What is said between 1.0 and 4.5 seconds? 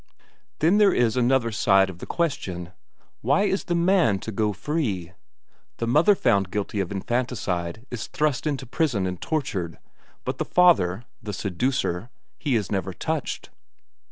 another side of the question. Why is the man to